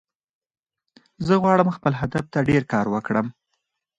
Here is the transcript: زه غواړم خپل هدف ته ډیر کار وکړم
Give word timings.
زه 1.25 1.33
غواړم 1.43 1.69
خپل 1.77 1.93
هدف 2.01 2.25
ته 2.33 2.39
ډیر 2.49 2.63
کار 2.73 2.85
وکړم 2.93 3.27